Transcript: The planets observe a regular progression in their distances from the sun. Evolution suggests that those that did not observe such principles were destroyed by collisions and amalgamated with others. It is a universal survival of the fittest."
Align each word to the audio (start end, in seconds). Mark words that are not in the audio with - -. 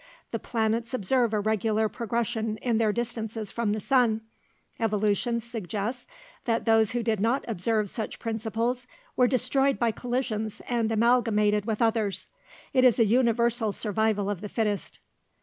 The 0.31 0.39
planets 0.39 0.95
observe 0.95 1.31
a 1.31 1.39
regular 1.39 1.87
progression 1.87 2.57
in 2.57 2.79
their 2.79 2.91
distances 2.91 3.51
from 3.51 3.71
the 3.71 3.79
sun. 3.79 4.21
Evolution 4.79 5.39
suggests 5.39 6.07
that 6.45 6.65
those 6.65 6.93
that 6.93 7.03
did 7.03 7.19
not 7.19 7.45
observe 7.47 7.87
such 7.87 8.17
principles 8.17 8.87
were 9.15 9.27
destroyed 9.27 9.77
by 9.77 9.91
collisions 9.91 10.59
and 10.67 10.91
amalgamated 10.91 11.65
with 11.65 11.83
others. 11.83 12.29
It 12.73 12.83
is 12.83 12.97
a 12.97 13.05
universal 13.05 13.71
survival 13.71 14.27
of 14.27 14.41
the 14.41 14.49
fittest." 14.49 14.97